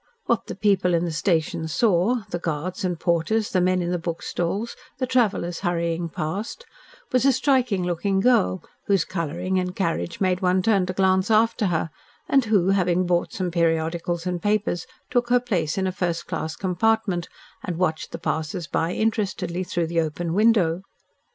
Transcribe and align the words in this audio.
What 0.25 0.47
the 0.47 0.55
people 0.55 0.95
in 0.95 1.05
the 1.05 1.11
station 1.11 1.67
saw, 1.67 2.23
the 2.31 2.39
guards 2.39 2.83
and 2.83 2.99
porters, 2.99 3.51
the 3.51 3.61
men 3.61 3.83
in 3.83 3.91
the 3.91 3.99
book 3.99 4.23
stalls, 4.23 4.75
the 4.97 5.05
travellers 5.05 5.59
hurrying 5.59 6.09
past, 6.09 6.65
was 7.11 7.23
a 7.23 7.31
striking 7.31 7.83
looking 7.83 8.19
girl, 8.19 8.63
whose 8.87 9.05
colouring 9.05 9.59
and 9.59 9.75
carriage 9.75 10.19
made 10.19 10.41
one 10.41 10.63
turn 10.63 10.87
to 10.87 10.93
glance 10.93 11.29
after 11.29 11.67
her, 11.67 11.91
and 12.27 12.45
who, 12.45 12.69
having 12.69 13.05
bought 13.05 13.31
some 13.31 13.51
periodicals 13.51 14.25
and 14.25 14.41
papers, 14.41 14.87
took 15.11 15.29
her 15.29 15.39
place 15.39 15.77
in 15.77 15.85
a 15.85 15.91
first 15.91 16.25
class 16.25 16.55
compartment 16.55 17.29
and 17.63 17.77
watched 17.77 18.11
the 18.11 18.17
passersby 18.17 18.97
interestedly 18.97 19.63
through 19.63 19.85
the 19.85 20.01
open 20.01 20.33
window. 20.33 20.81